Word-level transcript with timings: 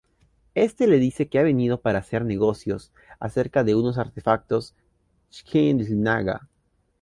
Este 0.55 0.87
le 0.87 0.97
dice 0.97 1.27
que 1.29 1.37
ha 1.37 1.43
venido 1.43 1.79
para 1.81 1.99
hacer 1.99 2.25
negocios 2.25 2.91
acerca 3.19 3.63
de 3.63 3.75
unos 3.75 3.99
artefactos 3.99 4.73
Xel'Naga. 5.29 6.49